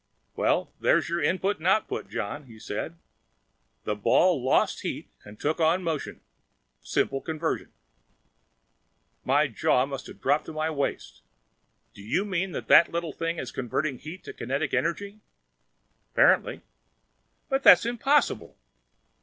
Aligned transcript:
"Well, 0.35 0.73
there's 0.79 1.09
your 1.09 1.21
input 1.21 1.59
and 1.59 1.67
output, 1.67 2.09
John," 2.09 2.45
he 2.47 2.57
said. 2.57 2.97
"The 3.83 3.93
ball 3.93 4.41
lost 4.43 4.81
heat 4.81 5.11
and 5.23 5.39
took 5.39 5.59
on 5.59 5.83
motion. 5.83 6.21
Simple 6.81 7.21
conversion." 7.21 7.71
My 9.23 9.45
jaw 9.45 9.85
must 9.85 10.07
have 10.07 10.19
dropped 10.19 10.45
to 10.47 10.53
my 10.53 10.71
waist. 10.71 11.21
"Do 11.93 12.01
you 12.01 12.25
mean 12.25 12.51
that 12.53 12.67
that 12.67 12.91
little 12.91 13.13
thing 13.13 13.37
is 13.37 13.51
converting 13.51 13.99
heat 13.99 14.23
to 14.23 14.33
kinetic 14.33 14.73
energy?" 14.73 15.19
"Apparently." 16.13 16.61
"But 17.47 17.61
that's 17.61 17.85
impossible!" 17.85 18.57